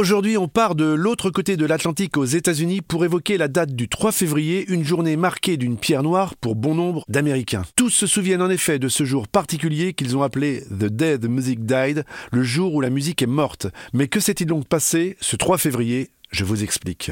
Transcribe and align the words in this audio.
Aujourd'hui, 0.00 0.38
on 0.38 0.48
part 0.48 0.76
de 0.76 0.86
l'autre 0.86 1.28
côté 1.28 1.58
de 1.58 1.66
l'Atlantique 1.66 2.16
aux 2.16 2.24
États-Unis 2.24 2.80
pour 2.80 3.04
évoquer 3.04 3.36
la 3.36 3.48
date 3.48 3.74
du 3.74 3.86
3 3.86 4.12
février, 4.12 4.64
une 4.70 4.82
journée 4.82 5.14
marquée 5.14 5.58
d'une 5.58 5.76
pierre 5.76 6.02
noire 6.02 6.36
pour 6.36 6.56
bon 6.56 6.74
nombre 6.74 7.04
d'Américains. 7.10 7.64
Tous 7.76 7.90
se 7.90 8.06
souviennent 8.06 8.40
en 8.40 8.48
effet 8.48 8.78
de 8.78 8.88
ce 8.88 9.04
jour 9.04 9.28
particulier 9.28 9.92
qu'ils 9.92 10.16
ont 10.16 10.22
appelé 10.22 10.62
The 10.70 10.86
Day 10.86 11.18
the 11.18 11.26
Music 11.26 11.66
Died, 11.66 12.06
le 12.32 12.42
jour 12.42 12.74
où 12.74 12.80
la 12.80 12.88
musique 12.88 13.20
est 13.20 13.26
morte. 13.26 13.66
Mais 13.92 14.08
que 14.08 14.20
s'est-il 14.20 14.46
donc 14.46 14.66
passé 14.66 15.18
ce 15.20 15.36
3 15.36 15.58
février? 15.58 16.08
Je 16.30 16.44
vous 16.44 16.64
explique. 16.64 17.10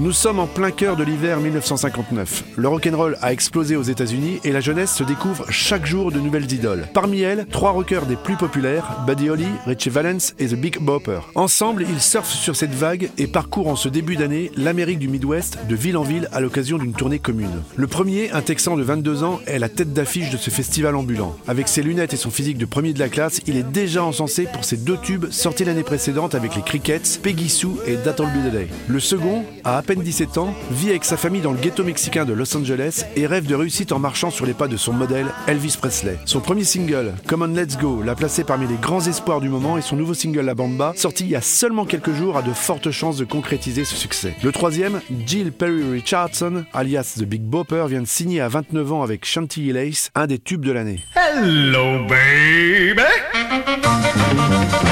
Nous 0.00 0.12
sommes 0.12 0.38
en 0.38 0.46
plein 0.46 0.70
cœur 0.70 0.96
de 0.96 1.04
l'hiver 1.04 1.40
1959. 1.40 2.44
Le 2.56 2.68
rock'n'roll 2.68 3.18
a 3.20 3.34
explosé 3.34 3.76
aux 3.76 3.82
États-Unis 3.82 4.40
et 4.44 4.50
la 4.50 4.60
jeunesse 4.60 4.94
se 4.94 5.04
découvre 5.04 5.44
chaque 5.50 5.84
jour 5.84 6.10
de 6.10 6.18
nouvelles 6.18 6.50
idoles. 6.50 6.88
Parmi 6.94 7.20
elles, 7.20 7.44
trois 7.50 7.72
rockers 7.72 8.06
des 8.06 8.16
plus 8.16 8.36
populaires, 8.36 9.04
Buddy 9.06 9.28
Holly, 9.28 9.48
Richie 9.66 9.90
Valens 9.90 10.32
et 10.38 10.46
The 10.46 10.54
Big 10.54 10.78
Bopper. 10.78 11.20
Ensemble, 11.34 11.84
ils 11.86 12.00
surfent 12.00 12.32
sur 12.32 12.56
cette 12.56 12.74
vague 12.74 13.10
et 13.18 13.26
parcourent 13.26 13.68
en 13.68 13.76
ce 13.76 13.90
début 13.90 14.16
d'année 14.16 14.50
l'Amérique 14.56 15.00
du 15.00 15.08
Midwest 15.08 15.58
de 15.68 15.74
ville 15.76 15.98
en 15.98 16.02
ville 16.02 16.30
à 16.32 16.40
l'occasion 16.40 16.78
d'une 16.78 16.94
tournée 16.94 17.18
commune. 17.18 17.62
Le 17.76 17.86
premier, 17.86 18.30
un 18.30 18.40
Texan 18.40 18.78
de 18.78 18.82
22 18.82 19.22
ans, 19.22 19.38
est 19.46 19.58
la 19.58 19.68
tête 19.68 19.92
d'affiche 19.92 20.30
de 20.30 20.38
ce 20.38 20.48
festival 20.48 20.96
ambulant. 20.96 21.36
Avec 21.46 21.68
ses 21.68 21.82
lunettes 21.82 22.14
et 22.14 22.16
son 22.16 22.30
physique 22.30 22.56
de 22.56 22.64
premier 22.64 22.94
de 22.94 22.98
la 22.98 23.10
classe, 23.10 23.42
il 23.46 23.58
est 23.58 23.70
déjà 23.70 24.02
encensé 24.02 24.48
pour 24.50 24.64
ses 24.64 24.78
deux 24.78 24.96
tubes 24.96 25.26
sortis 25.30 25.66
l'année 25.66 25.82
précédente 25.82 26.34
avec 26.34 26.56
les 26.56 26.62
Crickets, 26.62 27.20
Peggy 27.22 27.50
Sue 27.50 27.76
et 27.86 27.96
That'll 27.96 28.28
Be. 28.28 28.66
Le 28.88 29.00
second, 29.00 29.44
a 29.64 29.76
peine 29.90 30.02
17 30.04 30.38
ans, 30.38 30.54
vit 30.70 30.90
avec 30.90 31.04
sa 31.04 31.16
famille 31.16 31.40
dans 31.40 31.50
le 31.50 31.58
ghetto 31.58 31.82
mexicain 31.82 32.24
de 32.24 32.32
Los 32.32 32.56
Angeles 32.56 33.06
et 33.16 33.26
rêve 33.26 33.46
de 33.46 33.56
réussite 33.56 33.90
en 33.90 33.98
marchant 33.98 34.30
sur 34.30 34.46
les 34.46 34.54
pas 34.54 34.68
de 34.68 34.76
son 34.76 34.92
modèle, 34.92 35.26
Elvis 35.48 35.74
Presley. 35.76 36.16
Son 36.26 36.38
premier 36.38 36.62
single, 36.62 37.14
Come 37.26 37.42
On 37.42 37.48
Let's 37.48 37.76
Go, 37.76 38.00
l'a 38.00 38.14
placé 38.14 38.44
parmi 38.44 38.68
les 38.68 38.76
grands 38.76 39.04
espoirs 39.04 39.40
du 39.40 39.48
moment 39.48 39.78
et 39.78 39.82
son 39.82 39.96
nouveau 39.96 40.14
single 40.14 40.42
La 40.42 40.54
Bamba, 40.54 40.92
sorti 40.94 41.24
il 41.24 41.30
y 41.30 41.34
a 41.34 41.40
seulement 41.40 41.86
quelques 41.86 42.12
jours, 42.12 42.36
a 42.36 42.42
de 42.42 42.52
fortes 42.52 42.92
chances 42.92 43.16
de 43.16 43.24
concrétiser 43.24 43.84
ce 43.84 43.96
succès. 43.96 44.36
Le 44.44 44.52
troisième, 44.52 45.00
Jill 45.26 45.50
Perry 45.50 45.82
Richardson, 45.90 46.64
alias 46.72 47.16
The 47.18 47.24
Big 47.24 47.42
Bopper, 47.42 47.86
vient 47.88 48.02
de 48.02 48.06
signer 48.06 48.40
à 48.40 48.46
29 48.46 48.92
ans 48.92 49.02
avec 49.02 49.24
Chantilly 49.24 49.72
Lace, 49.72 50.12
un 50.14 50.28
des 50.28 50.38
tubes 50.38 50.64
de 50.64 50.70
l'année. 50.70 51.00
Hello, 51.16 52.06
baby. 52.06 53.02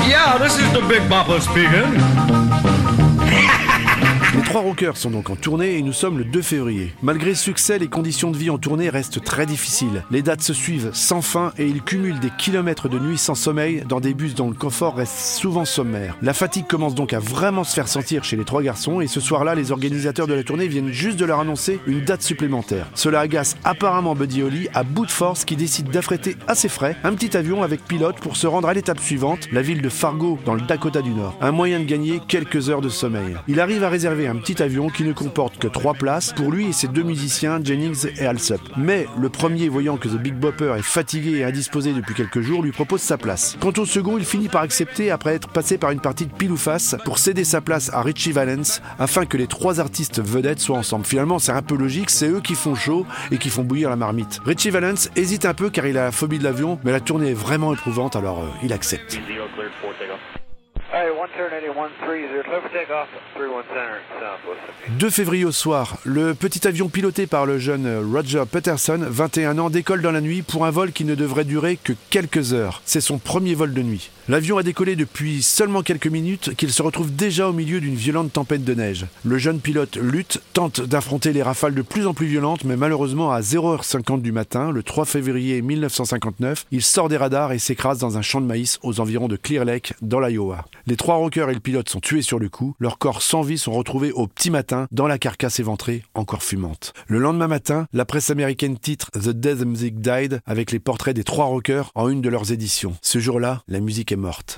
Yeah, 0.08 0.40
this 0.40 0.58
is 0.58 0.72
the 0.72 0.82
Big 0.88 1.08
Bopper 1.08 1.40
speaking. 1.40 2.47
Les 4.38 4.44
trois 4.44 4.60
rockers 4.60 4.96
sont 4.96 5.10
donc 5.10 5.30
en 5.30 5.34
tournée 5.34 5.78
et 5.78 5.82
nous 5.82 5.92
sommes 5.92 6.16
le 6.16 6.24
2 6.24 6.42
février. 6.42 6.94
Malgré 7.02 7.34
ce 7.34 7.42
succès, 7.42 7.76
les 7.76 7.88
conditions 7.88 8.30
de 8.30 8.36
vie 8.36 8.50
en 8.50 8.58
tournée 8.58 8.88
restent 8.88 9.20
très 9.24 9.46
difficiles. 9.46 10.04
Les 10.12 10.22
dates 10.22 10.42
se 10.42 10.54
suivent 10.54 10.90
sans 10.92 11.22
fin 11.22 11.52
et 11.58 11.66
ils 11.66 11.82
cumulent 11.82 12.20
des 12.20 12.30
kilomètres 12.30 12.88
de 12.88 13.00
nuit 13.00 13.18
sans 13.18 13.34
sommeil 13.34 13.82
dans 13.88 13.98
des 13.98 14.14
bus 14.14 14.36
dont 14.36 14.48
le 14.48 14.54
confort 14.54 14.94
reste 14.94 15.18
souvent 15.18 15.64
sommaire. 15.64 16.16
La 16.22 16.34
fatigue 16.34 16.68
commence 16.68 16.94
donc 16.94 17.14
à 17.14 17.18
vraiment 17.18 17.64
se 17.64 17.74
faire 17.74 17.88
sentir 17.88 18.22
chez 18.22 18.36
les 18.36 18.44
trois 18.44 18.62
garçons 18.62 19.00
et 19.00 19.08
ce 19.08 19.18
soir-là, 19.18 19.56
les 19.56 19.72
organisateurs 19.72 20.28
de 20.28 20.34
la 20.34 20.44
tournée 20.44 20.68
viennent 20.68 20.92
juste 20.92 21.18
de 21.18 21.24
leur 21.24 21.40
annoncer 21.40 21.80
une 21.88 22.04
date 22.04 22.22
supplémentaire. 22.22 22.86
Cela 22.94 23.18
agace 23.18 23.56
apparemment 23.64 24.14
Buddy 24.14 24.44
Holly 24.44 24.68
à 24.72 24.84
bout 24.84 25.06
de 25.06 25.10
force 25.10 25.44
qui 25.44 25.56
décide 25.56 25.90
d'affréter 25.90 26.36
assez 26.46 26.68
frais 26.68 26.94
un 27.02 27.12
petit 27.14 27.36
avion 27.36 27.64
avec 27.64 27.84
pilote 27.84 28.20
pour 28.20 28.36
se 28.36 28.46
rendre 28.46 28.68
à 28.68 28.74
l'étape 28.74 29.00
suivante, 29.00 29.48
la 29.50 29.62
ville 29.62 29.82
de 29.82 29.88
Fargo 29.88 30.38
dans 30.44 30.54
le 30.54 30.60
Dakota 30.60 31.02
du 31.02 31.10
Nord. 31.10 31.36
Un 31.40 31.50
moyen 31.50 31.80
de 31.80 31.86
gagner 31.86 32.20
quelques 32.28 32.70
heures 32.70 32.82
de 32.82 32.88
sommeil. 32.88 33.34
Il 33.48 33.58
arrive 33.58 33.82
à 33.82 33.88
réserver 33.88 34.27
un 34.28 34.36
petit 34.36 34.62
avion 34.62 34.88
qui 34.88 35.04
ne 35.04 35.12
comporte 35.12 35.58
que 35.58 35.68
trois 35.68 35.94
places 35.94 36.32
pour 36.32 36.50
lui 36.50 36.68
et 36.68 36.72
ses 36.72 36.88
deux 36.88 37.02
musiciens, 37.02 37.60
Jennings 37.62 38.06
et 38.18 38.26
Alsop. 38.26 38.60
Mais 38.76 39.06
le 39.18 39.28
premier, 39.28 39.68
voyant 39.68 39.96
que 39.96 40.08
The 40.08 40.16
Big 40.16 40.34
Bopper 40.34 40.74
est 40.78 40.82
fatigué 40.82 41.38
et 41.38 41.44
indisposé 41.44 41.92
depuis 41.92 42.14
quelques 42.14 42.40
jours, 42.40 42.62
lui 42.62 42.72
propose 42.72 43.00
sa 43.00 43.18
place. 43.18 43.56
Quant 43.60 43.72
au 43.76 43.86
second, 43.86 44.18
il 44.18 44.24
finit 44.24 44.48
par 44.48 44.62
accepter 44.62 45.10
après 45.10 45.34
être 45.34 45.48
passé 45.48 45.78
par 45.78 45.90
une 45.90 46.00
partie 46.00 46.26
de 46.26 46.32
pile 46.32 46.52
ou 46.52 46.56
face 46.56 46.96
pour 47.04 47.18
céder 47.18 47.44
sa 47.44 47.60
place 47.60 47.90
à 47.92 48.02
Richie 48.02 48.32
Valens 48.32 48.80
afin 48.98 49.26
que 49.26 49.36
les 49.36 49.46
trois 49.46 49.80
artistes 49.80 50.20
vedettes 50.20 50.60
soient 50.60 50.78
ensemble. 50.78 51.06
Finalement, 51.06 51.38
c'est 51.38 51.52
un 51.52 51.62
peu 51.62 51.76
logique, 51.76 52.10
c'est 52.10 52.28
eux 52.28 52.40
qui 52.40 52.54
font 52.54 52.74
chaud 52.74 53.06
et 53.30 53.38
qui 53.38 53.50
font 53.50 53.64
bouillir 53.64 53.90
la 53.90 53.96
marmite. 53.96 54.40
Richie 54.44 54.70
Valens 54.70 55.10
hésite 55.16 55.44
un 55.44 55.54
peu 55.54 55.70
car 55.70 55.86
il 55.86 55.98
a 55.98 56.04
la 56.04 56.12
phobie 56.12 56.38
de 56.38 56.44
l'avion, 56.44 56.78
mais 56.84 56.92
la 56.92 57.00
tournée 57.00 57.30
est 57.30 57.34
vraiment 57.34 57.72
éprouvante 57.72 58.16
alors 58.16 58.40
euh, 58.40 58.48
il 58.62 58.72
accepte. 58.72 59.18
2 64.98 65.10
février 65.10 65.44
au 65.44 65.52
soir, 65.52 65.98
le 66.04 66.34
petit 66.34 66.66
avion 66.66 66.88
piloté 66.88 67.26
par 67.26 67.44
le 67.44 67.58
jeune 67.58 67.86
Roger 68.10 68.44
Peterson, 68.50 68.98
21 69.00 69.58
ans, 69.58 69.68
décolle 69.68 70.00
dans 70.00 70.12
la 70.12 70.22
nuit 70.22 70.40
pour 70.40 70.64
un 70.64 70.70
vol 70.70 70.92
qui 70.92 71.04
ne 71.04 71.14
devrait 71.14 71.44
durer 71.44 71.76
que 71.76 71.92
quelques 72.08 72.54
heures. 72.54 72.80
C'est 72.86 73.02
son 73.02 73.18
premier 73.18 73.54
vol 73.54 73.74
de 73.74 73.82
nuit. 73.82 74.10
L'avion 74.28 74.58
a 74.58 74.62
décollé 74.62 74.96
depuis 74.96 75.42
seulement 75.42 75.82
quelques 75.82 76.06
minutes 76.06 76.54
qu'il 76.54 76.70
se 76.70 76.82
retrouve 76.82 77.14
déjà 77.14 77.48
au 77.48 77.52
milieu 77.52 77.80
d'une 77.80 77.94
violente 77.94 78.32
tempête 78.32 78.64
de 78.64 78.74
neige. 78.74 79.06
Le 79.24 79.38
jeune 79.38 79.60
pilote 79.60 79.96
lutte, 79.96 80.40
tente 80.52 80.80
d'affronter 80.80 81.32
les 81.32 81.42
rafales 81.42 81.74
de 81.74 81.82
plus 81.82 82.06
en 82.06 82.14
plus 82.14 82.26
violentes, 82.26 82.64
mais 82.64 82.76
malheureusement 82.76 83.30
à 83.30 83.40
0h50 83.40 84.20
du 84.20 84.32
matin, 84.32 84.70
le 84.70 84.82
3 84.82 85.04
février 85.06 85.62
1959, 85.62 86.66
il 86.70 86.82
sort 86.82 87.08
des 87.08 87.16
radars 87.16 87.52
et 87.52 87.58
s'écrase 87.58 87.98
dans 87.98 88.18
un 88.18 88.22
champ 88.22 88.40
de 88.40 88.46
maïs 88.46 88.78
aux 88.82 89.00
environs 89.00 89.28
de 89.28 89.36
Clear 89.36 89.64
Lake, 89.64 89.94
dans 90.02 90.20
l'Iowa. 90.20 90.64
Les 90.88 90.96
trois 90.96 91.16
rockers 91.16 91.50
et 91.50 91.54
le 91.54 91.60
pilote 91.60 91.90
sont 91.90 92.00
tués 92.00 92.22
sur 92.22 92.38
le 92.38 92.48
coup, 92.48 92.74
leurs 92.78 92.96
corps 92.96 93.20
sans 93.20 93.42
vie 93.42 93.58
sont 93.58 93.72
retrouvés 93.72 94.10
au 94.10 94.26
petit 94.26 94.50
matin 94.50 94.88
dans 94.90 95.06
la 95.06 95.18
carcasse 95.18 95.60
éventrée, 95.60 96.02
encore 96.14 96.42
fumante. 96.42 96.94
Le 97.08 97.18
lendemain 97.18 97.46
matin, 97.46 97.86
la 97.92 98.06
presse 98.06 98.30
américaine 98.30 98.78
titre 98.78 99.10
The 99.10 99.28
Death 99.28 99.66
Music 99.66 100.00
Died 100.00 100.40
avec 100.46 100.72
les 100.72 100.78
portraits 100.78 101.14
des 101.14 101.24
trois 101.24 101.44
rockers 101.44 101.90
en 101.94 102.08
une 102.08 102.22
de 102.22 102.30
leurs 102.30 102.52
éditions. 102.52 102.96
Ce 103.02 103.18
jour-là, 103.18 103.62
la 103.68 103.80
musique 103.80 104.12
est 104.12 104.16
morte. 104.16 104.56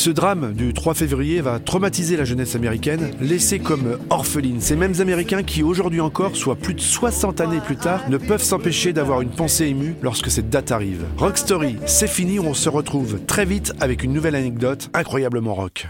Ce 0.00 0.08
drame 0.08 0.54
du 0.54 0.72
3 0.72 0.94
février 0.94 1.42
va 1.42 1.58
traumatiser 1.58 2.16
la 2.16 2.24
jeunesse 2.24 2.56
américaine, 2.56 3.10
laissée 3.20 3.58
comme 3.58 3.98
orpheline. 4.08 4.58
Ces 4.62 4.74
mêmes 4.74 4.94
Américains 4.98 5.42
qui, 5.42 5.62
aujourd'hui 5.62 6.00
encore, 6.00 6.36
soit 6.36 6.56
plus 6.56 6.72
de 6.72 6.80
60 6.80 7.42
années 7.42 7.60
plus 7.60 7.76
tard, 7.76 8.08
ne 8.08 8.16
peuvent 8.16 8.42
s'empêcher 8.42 8.94
d'avoir 8.94 9.20
une 9.20 9.28
pensée 9.28 9.66
émue 9.66 9.96
lorsque 10.00 10.30
cette 10.30 10.48
date 10.48 10.72
arrive. 10.72 11.04
Rock 11.18 11.36
Story, 11.36 11.76
c'est 11.84 12.08
fini, 12.08 12.40
on 12.40 12.54
se 12.54 12.70
retrouve 12.70 13.20
très 13.26 13.44
vite 13.44 13.74
avec 13.78 14.02
une 14.02 14.14
nouvelle 14.14 14.36
anecdote 14.36 14.88
incroyablement 14.94 15.52
rock. 15.52 15.86